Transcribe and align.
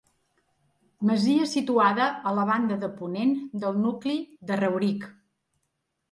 Masia 1.09 1.49
situada 1.49 2.07
a 2.29 2.31
la 2.37 2.45
banda 2.51 2.77
de 2.83 2.89
ponent 3.01 3.35
del 3.65 3.77
nucli 3.83 4.15
de 4.53 4.57
Rauric. 4.63 5.05